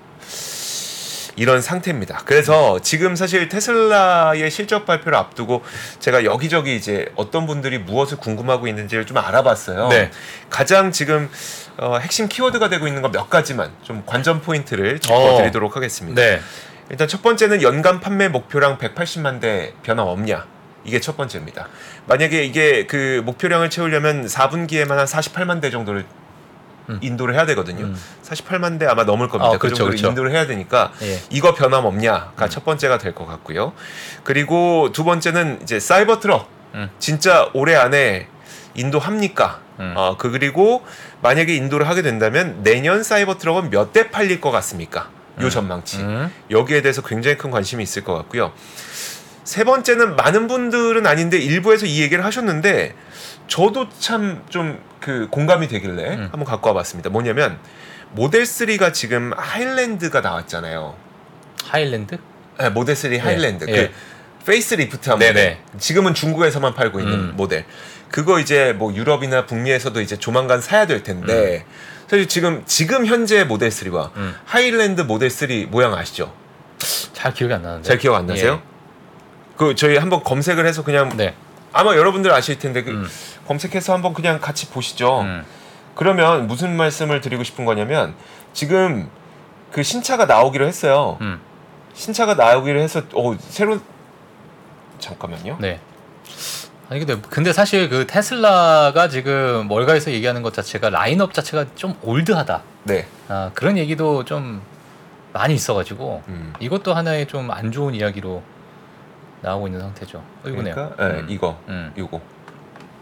[1.38, 2.22] 이런 상태입니다.
[2.24, 5.62] 그래서 지금 사실 테슬라의 실적 발표를 앞두고
[6.00, 9.88] 제가 여기저기 이제 어떤 분들이 무엇을 궁금하고 있는지를 좀 알아봤어요.
[9.88, 10.10] 네.
[10.50, 11.30] 가장 지금
[11.76, 14.98] 어, 핵심 키워드가 되고 있는 거몇 가지만 좀 관전 포인트를 어.
[14.98, 16.20] 짚어드리도록 하겠습니다.
[16.20, 16.40] 네.
[16.90, 20.44] 일단 첫 번째는 연간 판매 목표량 180만 대 변함 없냐?
[20.84, 21.68] 이게 첫 번째입니다.
[22.06, 26.27] 만약에 이게 그 목표량을 채우려면 4분기에만 한 48만 대 정도를 음.
[27.00, 27.86] 인도를 해야 되거든요.
[27.86, 27.96] 음.
[28.22, 29.48] 48만 대 아마 넘을 겁니다.
[29.48, 30.08] 아, 그 그렇죠, 정도로 그렇죠.
[30.08, 31.20] 인도를 해야 되니까 예.
[31.30, 33.72] 이거 변함 없냐가 첫 번째가 될 것 같고요.
[34.24, 36.90] 그리고 두 번째는 이제 사이버 트럭 음.
[36.98, 38.28] 진짜 올해 안에
[38.74, 39.60] 인도 합니까?
[39.80, 39.94] 음.
[39.96, 40.84] 어, 그 그리고
[41.22, 45.10] 만약에 인도를 하게 된다면 내년 사이버 트럭은 몇 대 팔릴 것 같습니까?
[45.40, 45.98] 요 전망치.
[45.98, 46.32] 음.
[46.50, 48.52] 여기에 대해서 굉장히 큰 관심이 있을 것 같고요.
[49.44, 52.94] 세 번째는 많은 분들은 아닌데 일부에서 이 얘기를 하셨는데
[53.48, 56.22] 저도 참 좀 그 공감이 되길래 음.
[56.32, 57.10] 한번 갖고 와봤습니다.
[57.10, 57.58] 뭐냐면
[58.12, 60.94] 모델 3가 지금 하일랜드가 나왔잖아요.
[61.64, 62.18] 하일랜드?
[62.58, 63.72] 네, 모델 3 하일랜드 예.
[63.88, 63.92] 그
[64.44, 65.32] facelift한 네네.
[65.32, 65.58] 모델.
[65.78, 67.32] 지금은 중국에서만 팔고 있는 음.
[67.36, 67.64] 모델.
[68.10, 71.64] 그거 이제 뭐 유럽이나 북미에서도 이제 조만간 사야 될 텐데
[72.08, 74.34] 사실 지금 지금 현재 모델 3와 음.
[74.46, 76.34] 하일랜드 모델 3 모양 아시죠?
[77.12, 77.86] 잘 기억이 안 나는데.
[77.86, 78.62] 잘 기억 안 나세요?
[79.56, 81.16] 그 저희 한번 검색을 해서 그냥 예.
[81.16, 81.34] 네.
[81.78, 83.08] 아마 여러분들 아실 텐데 그 음.
[83.46, 85.20] 검색해서 한번 그냥 같이 보시죠.
[85.20, 85.44] 음.
[85.94, 88.16] 그러면 무슨 말씀을 드리고 싶은 거냐면
[88.52, 89.08] 지금
[89.70, 91.18] 그 신차가 나오기로 했어요.
[91.20, 91.38] 음.
[91.94, 93.78] 신차가 나오기로 해서 어 새로
[94.98, 95.58] 잠깐만요.
[95.60, 95.78] 네.
[96.90, 102.60] 아니 근데 근데 사실 그 테슬라가 지금 월가에서 얘기하는 것 자체가 라인업 자체가 좀 올드하다.
[102.84, 103.06] 네.
[103.28, 104.62] 아, 그런 얘기도 좀
[105.32, 106.54] 많이 있어가지고 음.
[106.58, 108.42] 이것도 하나의 좀 안 좋은 이야기로
[109.42, 110.18] 나오고 있는 상태죠.
[110.18, 110.74] 어, 이거네요.
[110.74, 111.26] 그러니까 네, 음.
[111.28, 111.92] 이거 음.
[111.96, 112.20] 요거.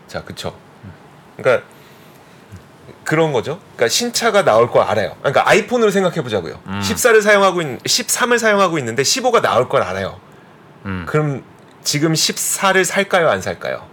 [0.07, 0.57] 자, 그쵸.
[1.37, 1.67] 그러니까
[3.05, 3.59] 그런 거죠.
[3.75, 5.17] 그러니까 신차가 나올 걸 알아요.
[5.21, 6.61] 그러니까 아이폰으로 생각해 보자고요.
[6.67, 6.81] 음.
[6.81, 10.21] 14를 사용하고 있는 13을 사용하고 있는데 15가 나올 걸 알아요.
[10.85, 11.05] 음.
[11.09, 11.43] 그럼
[11.83, 13.87] 지금 14를 살까요, 안 살까요?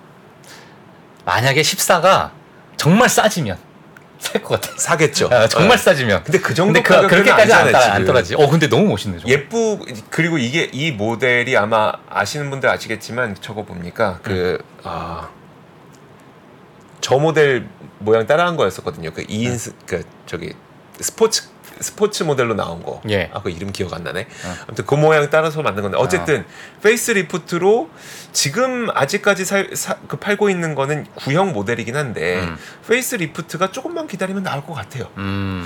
[1.25, 2.31] 만약에 14가
[2.75, 3.57] 정말 싸지면
[4.23, 4.73] 살 것 같아.
[4.77, 5.29] 사겠죠.
[5.31, 5.77] 아, 정말 어.
[5.77, 6.23] 싸지면.
[6.23, 8.05] 근데 그 정도 근데 그, 그렇게까지 안, 아니잖아요, 따라, 안 지금.
[8.07, 8.35] 떨어지.
[8.35, 9.19] 어 근데 너무 멋있네.
[9.19, 9.29] 저거.
[9.29, 15.29] 예쁘 그리고 이게 이 모델이 아마 아시는 분들 아시겠지만 저거 봅니까 그 아.
[17.01, 17.67] 저 모델
[17.99, 19.11] 모양 따라한 거였었거든요.
[19.11, 20.53] 그 2인 그 저기
[20.99, 23.01] 스포츠 스포츠 모델로 나온 거.
[23.09, 23.29] 예.
[23.33, 24.21] 아 그 이름 기억 안 나네.
[24.21, 24.55] 어.
[24.67, 26.45] 아무튼 그 모양 따라서 만든 건데 어쨌든
[26.81, 27.89] facelift로
[28.31, 32.57] 지금 아직까지 사, 사- 그 팔고 있는 거는 구형 모델이긴 한데 음.
[32.87, 35.09] facelift가 조금만 기다리면 나올 것 같아요.
[35.17, 35.65] 음.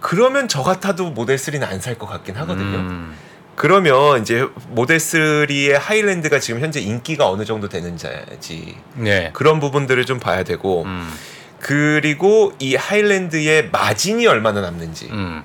[0.00, 2.78] 그러면 저 같아도 모델 3는 안 살 것 같긴 하거든요.
[2.78, 3.16] 음.
[3.56, 9.30] 그러면 이제 모델 3의 하이랜드가 지금 현재 인기가 어느 정도 되는지 네.
[9.32, 11.12] 그런 부분들을 좀 봐야 되고 음.
[11.60, 15.42] 그리고 이 하이랜드의 마진이 얼마나 남는지 음.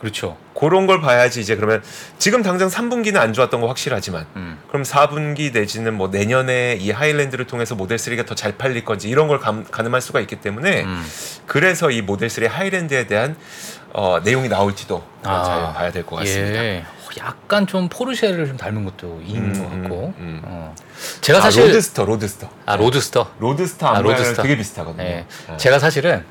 [0.00, 0.36] 그렇죠.
[0.54, 1.82] 그런 걸 봐야지 이제 그러면
[2.18, 4.58] 지금 당장 3분기는 안 좋았던 거 확실하지만 음.
[4.68, 9.26] 그럼 4분기 내지는 뭐 내년에 이 하이랜드를 통해서 모델 3가 더 잘 팔릴 건지 이런
[9.28, 11.04] 걸 감, 가늠할 수가 있기 때문에 음.
[11.46, 13.36] 그래서 이 모델 3 하이랜드에 대한
[13.92, 16.62] 어, 내용이 나올지도 아, 잘 봐야 될 것 같습니다.
[16.64, 16.84] 예.
[17.08, 20.06] 어, 약간 좀 포르쉐를 좀 닮은 것도 있는 음, 것 같고.
[20.06, 20.42] 음, 음.
[20.44, 20.74] 어.
[21.20, 22.48] 제가 아, 사실 로드스터, 로드스터.
[22.66, 23.30] 아 로드스터.
[23.38, 24.42] 로드스터 아, 로드스터.
[24.42, 25.04] 되게 비슷하거든요.
[25.04, 25.26] 예.
[25.52, 25.56] 예.
[25.56, 26.24] 제가 사실은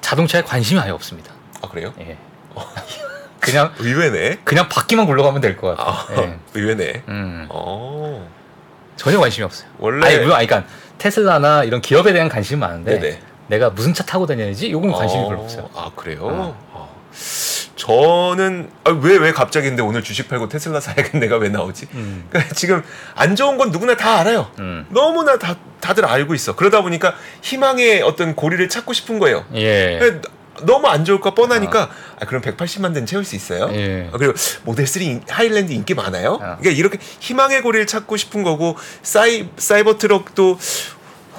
[0.00, 1.32] 자동차에 관심이 아예 없습니다.
[1.60, 1.92] 아 그래요?
[2.00, 2.16] 예.
[3.40, 4.38] 그냥 의외네.
[4.44, 5.94] 그냥 바퀴만 굴러가면 될 것 같아요.
[6.20, 6.38] 아, 예.
[6.54, 7.02] 의외네.
[7.08, 7.46] 음.
[7.50, 8.28] 어.
[8.96, 9.68] 전혀 관심이 없어요.
[9.78, 13.20] 원래 아니 물론 아니, 그러니까 테슬라나 이런 기업에 대한 관심은 많은데 네네.
[13.48, 15.68] 내가 무슨 차 타고 다녀야지 요건 관심이 어, 별로 없어요.
[15.74, 16.20] 아 그래요?
[16.22, 17.02] 어.
[17.72, 17.76] 어.
[17.76, 18.70] 저는
[19.02, 21.88] 왜왜 갑자기 근데 오늘 주식 팔고 테슬라 사야겠 내가 왜 나오지?
[21.94, 22.26] 음.
[22.30, 22.82] 그러니까 지금
[23.14, 24.50] 안 좋은 건 누구나 다 알아요.
[24.58, 24.86] 음.
[24.90, 26.54] 너무나 다 다들 알고 있어.
[26.54, 29.44] 그러다 보니까 희망의 어떤 고리를 찾고 싶은 거예요.
[29.54, 29.98] 예.
[30.00, 30.28] 근데
[30.64, 33.68] 너무 안 좋을 거 뻔하니까 아, 그럼 180만 대는 채울 수 있어요?
[33.72, 34.08] 예.
[34.12, 36.34] 아, 그리고 모델 3 인- 하일랜드 인기 많아요.
[36.34, 36.56] 아.
[36.58, 40.58] 그러니까 이렇게 희망의 고리를 찾고 싶은 거고 사이 사이버 트럭도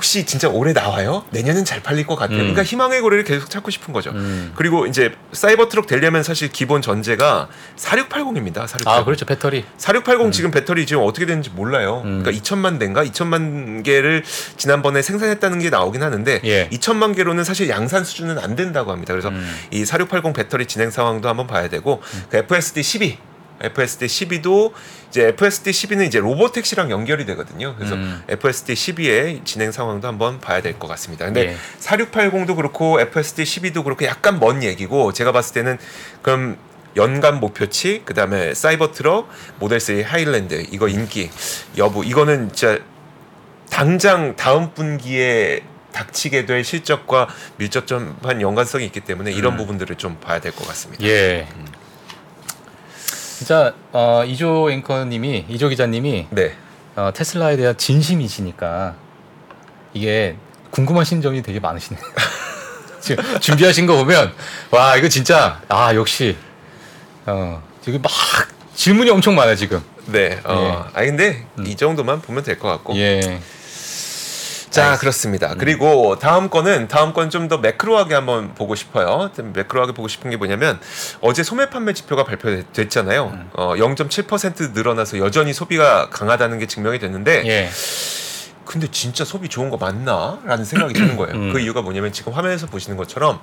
[0.03, 1.23] 혹시 진짜 올해 나와요?
[1.29, 2.39] 내년엔 잘 팔릴 것 같아요.
[2.39, 2.41] 음.
[2.41, 4.09] 그러니까 희망의 고리를 계속 찾고 싶은 거죠.
[4.09, 4.51] 음.
[4.53, 8.67] 그리고 이제 사이버 트럭 되려면 사실 기본 전제가 4680입니다.
[8.67, 8.87] 4680.
[8.87, 9.63] 아 그렇죠 배터리.
[9.77, 12.01] 4680 지금 배터리 지금 어떻게 되는지 몰라요.
[12.03, 12.21] 음.
[12.21, 14.25] 그러니까 2천만 대인가 2천만 개를
[14.57, 16.67] 지난번에 생산했다는 게 나오긴 하는데 예.
[16.67, 19.13] 2천만 개로는 사실 양산 수준은 안 된다고 합니다.
[19.13, 19.49] 그래서 음.
[19.71, 23.17] 이4680 배터리 진행 상황도 한번 봐야 되고 그 FSD 12
[23.61, 24.73] FSD 12도
[25.13, 27.75] 이제 FSD 12는 이제 로보택시랑 연결이 되거든요.
[27.77, 28.23] 그래서 음.
[28.27, 31.25] FSD 12의 진행 상황도 한번 봐야 될 것 같습니다.
[31.25, 31.55] 근데 예.
[31.79, 35.77] 4680도 그렇고 FSD 12도 그렇고 약간 먼 얘기고 제가 봤을 때는
[36.23, 36.57] 그럼
[36.95, 41.29] 연간 목표치 그다음에 사이버 트럭 모델 3 하일랜드 이거 인기
[41.77, 42.79] 여부 이거는 진짜
[43.69, 49.57] 당장 다음 분기에 닥치게 될 실적과 밀접한 연관성이 있기 때문에 이런 음.
[49.57, 51.03] 부분들을 좀 봐야 될 것 같습니다.
[51.05, 51.47] 예.
[53.43, 56.55] 진짜 어, 이조 앵커님이 이조 기자님이 네.
[56.95, 58.95] 어, 테슬라에 대한 진심이시니까
[59.93, 60.37] 이게
[60.71, 61.99] 궁금하신 점이 되게 많으시네.
[63.01, 64.31] 지금 준비하신 거 보면
[64.71, 66.37] 와 이거 진짜 아 역시
[67.25, 68.09] 어 지금 막
[68.75, 69.83] 질문이 엄청 많아 지금.
[70.05, 70.39] 네.
[70.45, 70.89] 어.
[70.93, 71.67] 아 근데 음.
[71.67, 72.95] 이 정도만 보면 될 것 같고.
[72.95, 73.41] 예.
[74.73, 74.97] 자.
[74.97, 75.53] 그렇습니다.
[75.55, 79.29] 그리고 다음 거는 다음 건 좀 더 매크로하게 한번 보고 싶어요.
[79.35, 80.79] 좀 매크로하게 보고 싶은 게 뭐냐면
[81.21, 83.25] 어제 소매 판매 지표가 발표됐잖아요.
[83.33, 83.49] 음.
[83.53, 87.69] 어, 0.7% 늘어나서 여전히 소비가 강하다는 게 증명이 됐는데 예.
[88.65, 90.39] 근데 진짜 소비 좋은 거 맞나?
[90.45, 91.33] 라는 생각이 드는 거예요.
[91.35, 91.53] 음.
[91.53, 93.41] 그 이유가 뭐냐면 지금 화면에서 보시는 것처럼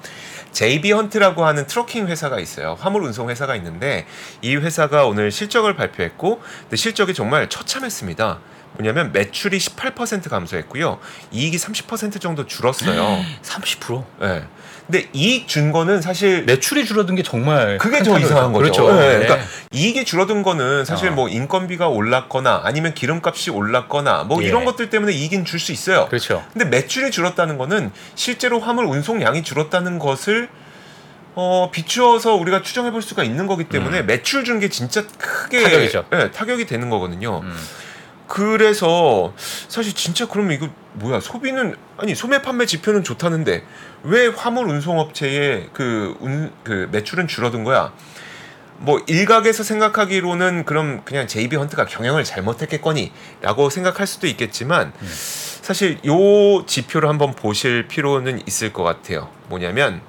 [0.52, 2.76] JB 헌트라고 하는 트러킹 회사가 있어요.
[2.80, 4.06] 화물 운송 회사가 있는데
[4.40, 8.38] 이 회사가 오늘 실적을 발표했고 근데 실적이 정말 처참했습니다.
[8.74, 10.98] 뭐냐면 매출이 18% 감소했고요.
[11.32, 13.22] 이익이 30% 정도 줄었어요.
[13.42, 14.04] 30%.
[14.22, 14.44] 예.
[14.86, 18.18] 근데 이익 준 거는 사실 매출이 줄어든 게 정말 그게 큰 더.
[18.18, 18.72] 이상한 거죠.
[18.86, 18.90] 그렇죠.
[18.90, 19.24] 예, 네.
[19.26, 21.12] 그러니까 이익이 줄어든 거는 사실 어.
[21.12, 24.48] 뭐 인건비가 올랐거나 아니면 기름값이 올랐거나 뭐 예.
[24.48, 26.06] 이런 것들 때문에 이익은 줄 수 있어요.
[26.08, 26.44] 그렇죠.
[26.52, 30.48] 근데 매출이 줄었다는 거는 실제로 화물 운송량이 줄었다는 것을
[31.36, 35.64] 어, 비추어서 우리가 추정해 볼 수가 있는 거기 때문에 매출 준 게 진짜 크게 음.
[35.64, 36.04] 타격이죠.
[36.14, 37.40] 예, 타격이 되는 거거든요.
[37.44, 37.56] 음.
[38.30, 39.34] 그래서
[39.66, 43.64] 사실 진짜 그러면 이거 뭐야 소비는 아니 소매 판매 지표는 좋다는데
[44.04, 47.92] 왜 화물 운송업체의 그, 운, 그 매출은 줄어든 거야?
[48.78, 54.92] 뭐 일각에서 생각하기로는 그럼 그냥 JB 헌트가 경영을 잘못했겠거니라고 생각할 수도 있겠지만
[55.60, 59.28] 사실 요 지표를 한번 보실 필요는 있을 것 같아요.
[59.48, 60.02] 뭐냐면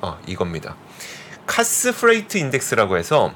[0.00, 0.74] 어 이겁니다.
[1.46, 3.34] Cass Freight Index라고 해서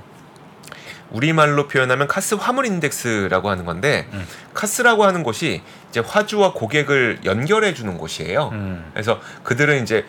[1.11, 4.27] 우리말로 표현하면 카스 화물 인덱스라고 하는 건데 음.
[4.55, 8.51] 카스라고 하는 곳이 이제 화주와 고객을 연결해 주는 곳이에요.
[8.53, 8.91] 음.
[8.93, 10.05] 그래서 그들은 이제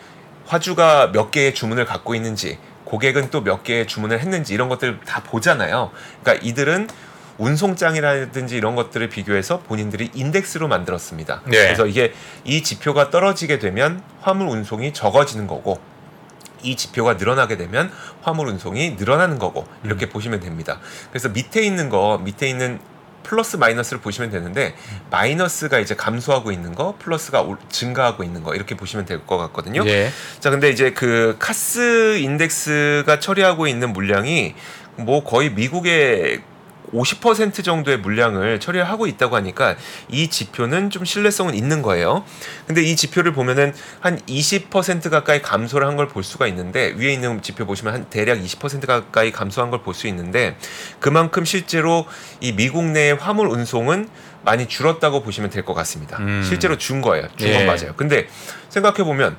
[0.46, 5.22] 화주가 몇 개의 주문을 갖고 있는지 고객은 또 몇 개의 주문을 했는지 이런 것들 다
[5.22, 5.90] 보잖아요.
[6.22, 6.88] 그러니까 이들은
[7.38, 11.42] 운송장이라든지 이런 것들을 비교해서 본인들이 인덱스로 만들었습니다.
[11.44, 11.50] 네.
[11.58, 12.12] 그래서 이게
[12.44, 15.78] 이 지표가 떨어지게 되면 화물 운송이 적어지는 거고
[16.62, 17.90] 이 지표가 늘어나게 되면
[18.22, 20.10] 화물 운송이 늘어나는 거고 이렇게 음.
[20.10, 20.78] 보시면 됩니다.
[21.10, 22.80] 그래서 밑에 있는 거 밑에 있는
[23.22, 24.74] 플러스 마이너스를 보시면 되는데
[25.10, 29.82] 마이너스가 이제 감소하고 있는 거 플러스가 올- 증가하고 있는 거 이렇게 보시면 될 것 같거든요.
[29.86, 30.10] 예.
[30.40, 34.54] 자, 근데 이제 그 카스 인덱스가 처리하고 있는 물량이
[34.96, 36.40] 뭐 거의 미국의
[36.94, 39.76] 50% 정도의 물량을 처리하고 있다고 하니까
[40.08, 42.24] 이 지표는 좀 신뢰성은 있는 거예요.
[42.66, 47.42] 근데 이 지표를 보면은 한 20% 가까이 감소를 한 걸 볼 수가 있는데 위에 있는
[47.42, 50.56] 지표 보시면 한 대략 20% 가까이 감소한 걸 볼 수 있는데
[51.00, 52.06] 그만큼 실제로
[52.40, 54.08] 이 미국 내의 화물 운송은
[54.44, 56.18] 많이 줄었다고 보시면 될 것 같습니다.
[56.20, 56.42] 음.
[56.46, 57.26] 실제로 준 거예요.
[57.36, 57.64] 준건 예.
[57.66, 57.94] 맞아요.
[57.96, 58.28] 근데
[58.68, 59.36] 생각해 보면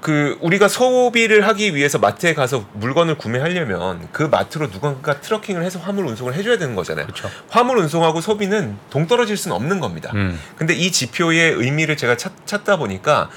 [0.00, 6.06] 그 우리가 소비를 하기 위해서 마트에 가서 물건을 구매하려면 그 마트로 누군가 트러킹을 해서 화물
[6.06, 7.06] 운송을 해줘야 되는 거잖아요.
[7.06, 7.30] 그렇죠.
[7.48, 10.10] 화물 운송하고 소비는 동떨어질 수는 없는 겁니다.
[10.14, 10.40] 음.
[10.56, 13.28] 근데 이 지표의 의미를 제가 찾, 찾다 보니까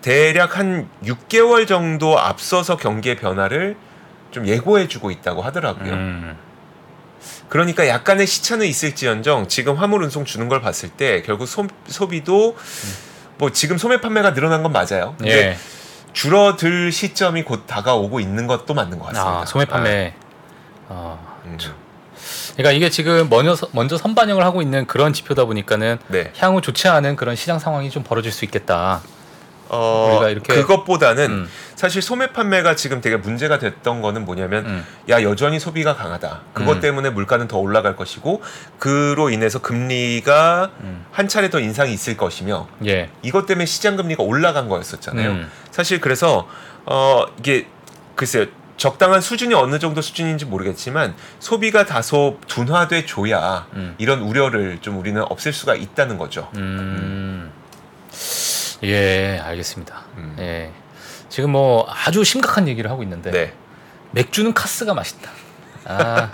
[0.00, 3.76] 대략 한 6개월 정도 앞서서 경기의 변화를
[4.30, 5.92] 좀 예고해주고 있다고 하더라고요.
[5.92, 6.36] 음.
[7.48, 12.56] 그러니까 약간의 시차는 있을지언정 지금 화물 운송 주는 걸 봤을 때 결국 소, 소비도
[13.38, 15.16] 뭐 지금 소매 판매가 늘어난 건 맞아요.
[15.18, 15.56] 근데 예.
[16.12, 19.40] 줄어들 시점이 곧 다가오고 있는 것도 맞는 것 같습니다.
[19.40, 20.14] 아, 소매 판매.
[20.88, 21.18] 어.
[21.26, 21.58] 아, 음.
[22.56, 26.32] 그러니까 이게 지금 먼저 서- 먼저 선반영을 하고 있는 그런 지표다 보니까는 네.
[26.38, 29.00] 향후 좋지 않은 그런 시장 상황이 좀 벌어질 수 있겠다.
[29.74, 31.48] 어, 우리가 이렇게- 그것보다는 음.
[31.76, 34.86] 사실 소매 판매가 지금 되게 문제가 됐던 거는 뭐냐면 음.
[35.08, 36.42] 야 여전히 소비가 강하다.
[36.52, 36.80] 그것 음.
[36.80, 38.42] 때문에 물가는 더 올라갈 것이고
[38.78, 41.06] 그로 인해서 금리가 음.
[41.10, 43.08] 한 차례 더 인상이 있을 것이며 예.
[43.22, 45.46] 이것 때문에 시장 금리가 올라간 거였었잖아요.
[45.72, 45.74] 음.
[45.74, 46.46] 사실 그래서
[46.86, 47.66] 어 이게
[48.14, 48.46] 글쎄요.
[48.76, 53.94] 적당한 수준이 어느 정도 수준인지 모르겠지만 소비가 다소 둔화돼 줘야 음.
[53.98, 56.50] 이런 우려를 좀 우리는 없앨 수가 있다는 거죠.
[56.56, 57.52] 음.
[58.82, 60.02] 예, 알겠습니다.
[60.16, 60.36] 음.
[60.40, 60.72] 예.
[61.28, 63.52] 지금 뭐 아주 심각한 얘기를 하고 있는데 네.
[64.10, 65.30] 맥주는 카스가 맛있다.
[65.84, 66.30] 아.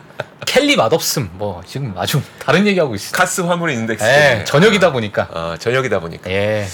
[0.46, 1.30] 켈리 맛없음.
[1.34, 3.14] 뭐 지금 아주 다른 얘기하고 있어.
[3.14, 4.04] 카스 화물 인덱스.
[4.04, 4.44] 예.
[4.44, 5.28] 저녁이다 보니까.
[5.32, 6.30] 아, 저녁이다 보니까.
[6.30, 6.66] 예.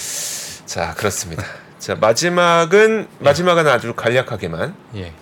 [0.67, 1.45] 자, 그렇습니다.
[1.87, 5.13] 자, 마지막은 마지막은 아주 간략하게만 예.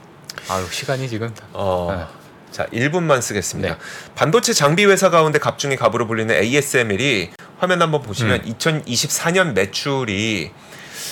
[0.49, 2.09] 아유, 시간이 지금 다- 어.
[2.51, 3.75] 자, 1분만 쓰겠습니다.
[3.75, 3.79] 네.
[4.15, 8.55] 반도체 장비 회사 가운데 갑중의 갑으로 불리는 ASML이 화면 한번 보시면 음.
[8.55, 10.53] 2024년 매출이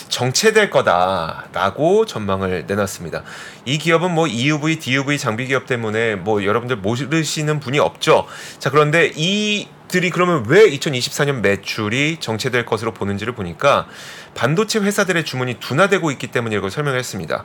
[0.08, 3.22] 정체될 거다라고 전망을 내놨습니다.
[3.66, 8.26] 이 기업은 뭐 EUV, DUV 장비 기업 때문에 뭐 여러분들 모르시는 분이 없죠.
[8.58, 13.86] 자, 그런데 이 들이 그러면 왜 2024년 매출이 정체될 것으로 보는지를 보니까
[14.34, 17.44] 반도체 회사들의 주문이 둔화되고 있기 때문이라고 설명했습니다.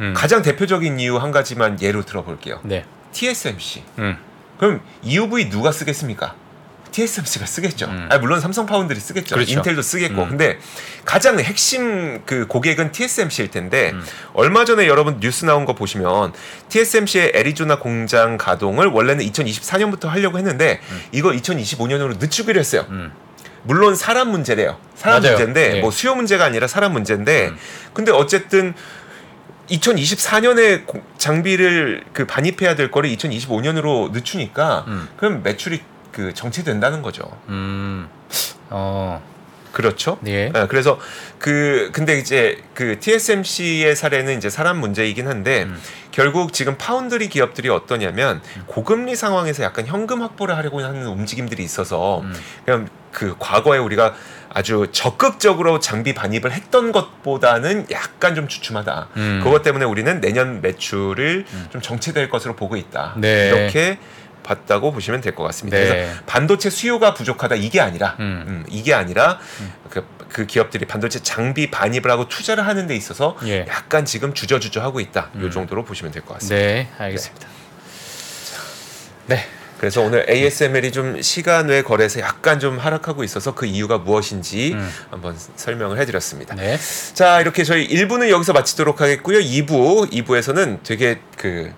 [0.00, 0.14] 음.
[0.16, 2.60] 가장 대표적인 이유 한 가지만 예로 들어볼게요.
[2.62, 2.84] 네.
[3.10, 3.82] TSMC.
[3.98, 4.16] 음.
[4.58, 6.36] 그럼 EUV 누가 쓰겠습니까?
[6.92, 7.86] TSMC가 쓰겠죠.
[7.86, 8.08] 음.
[8.10, 9.34] 아 물론 삼성 파운드리 쓰겠죠.
[9.34, 9.52] 그렇죠.
[9.52, 10.22] 인텔도 쓰겠고.
[10.22, 10.28] 음.
[10.30, 10.58] 근데
[11.04, 14.04] 가장 핵심 그 고객은 TSMC일 텐데 음.
[14.34, 16.32] 얼마 전에 여러분 뉴스 나온 거 보시면
[16.68, 22.86] TSMC의 애리조나 공장 가동을 원래는 2024년부터 하려고 했는데 이거 2025년으로 늦추기로 했어요.
[22.90, 23.12] 음.
[23.64, 24.78] 물론 사람 문제래요.
[24.94, 25.36] 사람 맞아요.
[25.36, 25.80] 문제인데 예.
[25.80, 27.56] 뭐 수요 문제가 아니라 사람 문제인데 음.
[27.92, 28.74] 근데 어쨌든
[29.70, 30.84] 2024년에
[31.18, 35.08] 장비를 그 반입해야 될 거를 2025년으로 늦추니까 음.
[35.16, 35.80] 그럼 매출이
[36.12, 37.24] 그 정체된다는 거죠.
[37.48, 38.08] 음.
[38.70, 39.20] 어.
[39.72, 40.18] 그렇죠?
[40.26, 40.52] 예.
[40.54, 41.00] 예, 그래서
[41.38, 45.80] 그 근데 이제 그 TSMC의 사례는 이제 사람 문제이긴 한데 음.
[46.10, 52.34] 결국 지금 파운드리 기업들이 어떠냐면 고금리 상황에서 약간 현금 확보를 하려고 하는 움직임들이 있어서 음.
[52.66, 54.14] 그냥 그 과거에 우리가
[54.54, 59.08] 아주 적극적으로 장비 반입을 했던 것보다는 약간 좀 주춤하다.
[59.16, 59.40] 음.
[59.42, 61.66] 그것 때문에 우리는 내년 매출을 음.
[61.72, 63.14] 좀 정체될 것으로 보고 있다.
[63.16, 63.48] 네.
[63.48, 63.98] 이렇게
[64.42, 65.78] 봤다고 보시면 될 것 같습니다.
[65.78, 65.86] 네.
[65.88, 68.44] 그래서 반도체 수요가 부족하다 이게 아니라 음.
[68.46, 69.38] 음, 이게 아니라
[69.90, 73.64] 그, 그 기업들이 반도체 장비 반입을 하고 투자를 하는 데 있어서 예.
[73.68, 75.30] 약간 지금 주저주저 하고 있다.
[75.36, 75.46] 음.
[75.46, 76.56] 이 정도로 보시면 될 것 같습니다.
[76.56, 77.46] 네, 알겠습니다.
[79.26, 79.46] 네.
[79.78, 84.90] 그래서 오늘 ASML이 좀 시간 외 거래에서 약간 좀 하락하고 있어서 그 이유가 무엇인지 음.
[85.10, 86.54] 한번 설명을 해드렸습니다.
[86.54, 86.78] 네.
[87.14, 89.38] 자 이렇게 저희 1부는 여기서 마치도록 하겠고요.
[89.40, 91.72] 2부 2부에서는 되게 그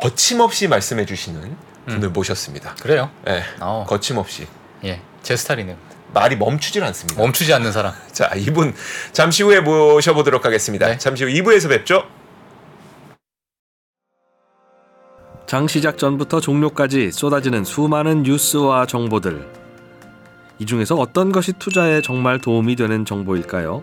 [0.00, 1.56] 거침없이 말씀해 주시는
[1.86, 2.74] 분을 모셨습니다.
[2.76, 3.10] 그래요.
[3.24, 3.84] 네, 어.
[3.88, 4.46] 거침없이
[4.84, 5.00] 예.
[5.22, 5.76] 제 스타일이네요.
[6.14, 7.20] 말이 멈추질 않습니다.
[7.20, 7.92] 멈추지 않는 사람.
[8.12, 8.74] 자 이분
[9.12, 10.86] 잠시 후에 모셔보도록 하겠습니다.
[10.86, 10.98] 네.
[10.98, 12.04] 잠시 후 2부에서 뵙죠.
[15.46, 19.48] 장 시작 전부터 종료까지 쏟아지는 수많은 뉴스와 정보들.
[20.58, 23.82] 이 중에서 어떤 것이 투자에 정말 도움이 되는 정보일까요?